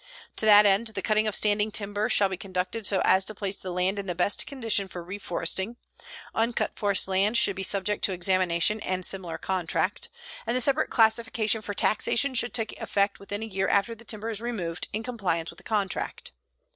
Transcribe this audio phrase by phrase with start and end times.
[0.37, 3.59] To the end that cutting of standing timber shall be conducted so as to place
[3.59, 5.75] the land in the best condition for reforesting,
[6.33, 10.09] uncut forest land should be subject to examination and similar contract,
[10.47, 14.31] and the separate classification for taxation should take effect within a year after the timber
[14.31, 16.31] is removed in compliance with the contract.